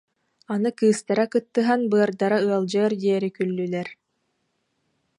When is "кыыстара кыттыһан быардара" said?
0.79-2.37